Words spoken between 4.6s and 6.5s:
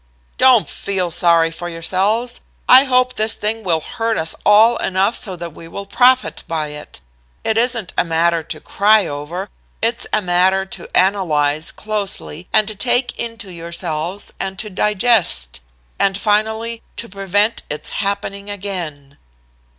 enough so that we will profit